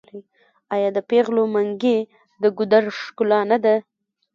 آیا 0.73 0.89
د 0.95 0.99
پیغلو 1.09 1.43
منګي 1.53 1.97
د 2.41 2.43
ګودر 2.57 2.83
ښکلا 3.01 3.39
نه 3.51 3.57
ده؟ 3.63 3.75